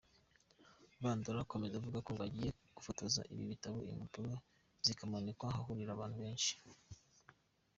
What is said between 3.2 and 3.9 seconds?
ibi bitabo,